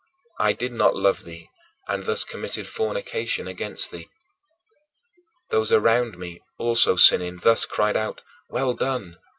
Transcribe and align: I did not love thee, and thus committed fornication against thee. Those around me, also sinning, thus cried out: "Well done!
I 0.39 0.53
did 0.53 0.73
not 0.73 0.95
love 0.95 1.25
thee, 1.25 1.51
and 1.87 2.03
thus 2.05 2.23
committed 2.23 2.65
fornication 2.65 3.47
against 3.47 3.91
thee. 3.91 4.09
Those 5.51 5.71
around 5.71 6.17
me, 6.17 6.39
also 6.57 6.95
sinning, 6.95 7.37
thus 7.37 7.65
cried 7.67 7.95
out: 7.95 8.23
"Well 8.49 8.73
done! 8.73 9.19